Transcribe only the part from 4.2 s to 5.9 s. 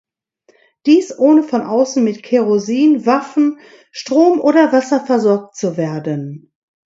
oder Wasser versorgt zu